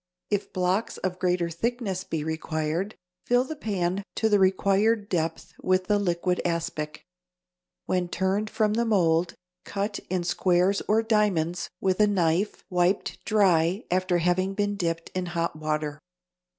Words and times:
If 0.31 0.51
blocks 0.51 0.97
of 0.97 1.19
greater 1.19 1.51
thickness 1.51 2.03
be 2.03 2.23
required, 2.23 2.95
fill 3.27 3.43
the 3.43 3.55
pan 3.55 4.01
to 4.15 4.29
the 4.29 4.39
required 4.39 5.09
depth 5.09 5.53
with 5.61 5.85
the 5.85 5.99
liquid 5.99 6.41
aspic. 6.43 7.05
When 7.85 8.07
turned 8.07 8.49
from 8.49 8.73
the 8.73 8.83
mould, 8.85 9.35
cut 9.63 9.99
in 10.09 10.23
squares 10.23 10.81
or 10.87 11.03
diamonds 11.03 11.69
with 11.79 11.99
a 11.99 12.07
knife, 12.07 12.63
wiped 12.67 13.23
dry 13.25 13.83
after 13.91 14.17
having 14.17 14.55
been 14.55 14.75
dipped 14.75 15.11
in 15.13 15.27
hot 15.37 15.55
water. 15.55 15.99